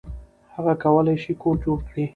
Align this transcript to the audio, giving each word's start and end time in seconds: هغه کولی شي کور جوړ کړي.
هغه 0.55 0.73
کولی 0.83 1.15
شي 1.23 1.31
کور 1.41 1.55
جوړ 1.63 1.77
کړي. 1.89 2.05